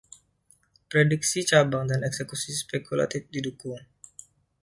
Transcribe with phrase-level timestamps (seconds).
[0.89, 3.77] Prediksi cabang dan eksekusi spekulatif didukung.